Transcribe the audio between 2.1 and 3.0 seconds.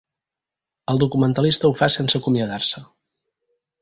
acomiadar-se.